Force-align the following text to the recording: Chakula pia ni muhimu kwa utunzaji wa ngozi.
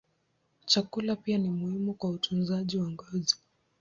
Chakula 0.65 1.15
pia 1.15 1.37
ni 1.37 1.49
muhimu 1.49 1.93
kwa 1.93 2.09
utunzaji 2.09 2.77
wa 2.77 2.89
ngozi. 2.89 3.35